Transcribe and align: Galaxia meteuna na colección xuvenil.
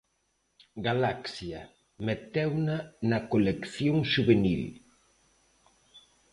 Galaxia 0.87 1.59
meteuna 2.05 2.77
na 3.09 3.19
colección 3.31 3.97
xuvenil. 4.11 4.63